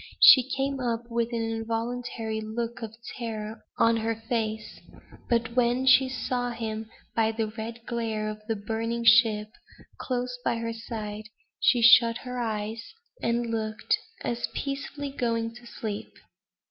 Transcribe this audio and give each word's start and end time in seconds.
She 0.19 0.49
came 0.49 0.79
up 0.79 1.11
with 1.11 1.31
an 1.31 1.43
involuntary 1.43 2.41
look 2.41 2.81
of 2.81 2.95
terror 3.19 3.63
on 3.77 3.97
her 3.97 4.15
face; 4.15 4.79
but 5.29 5.55
when 5.55 5.85
she 5.85 6.09
saw 6.09 6.49
him 6.49 6.89
by 7.15 7.31
the 7.31 7.45
red 7.49 7.85
glare 7.85 8.27
of 8.27 8.41
the 8.47 8.55
burning 8.55 9.03
ship, 9.05 9.49
close 9.99 10.39
by 10.43 10.55
her 10.55 10.73
side, 10.73 11.29
she 11.59 11.83
shut 11.83 12.17
her 12.17 12.39
eyes, 12.39 12.83
and 13.21 13.51
looked 13.51 13.99
as 14.21 14.47
if 14.47 14.53
peacefully 14.53 15.11
going 15.11 15.53
to 15.53 15.67
sleep. 15.67 16.09